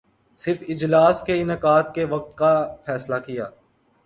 صرف 0.39 0.63
اجلاس 0.69 1.21
کے 1.21 1.39
انعقاد 1.41 1.93
کے 1.95 2.05
وقت 2.05 2.37
کا 2.37 2.53
فیصلہ 2.85 3.19
کیا 3.25 3.45